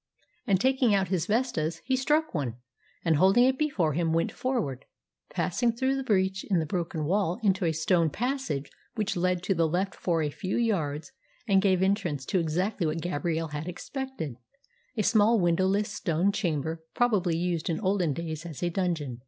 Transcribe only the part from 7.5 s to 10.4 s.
a stone passage which led to the left for a